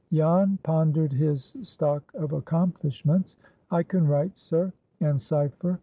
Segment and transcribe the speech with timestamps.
[0.11, 3.37] Jan pondered his stock of accomplishments.
[3.69, 5.79] "I can write, sir, and cipher.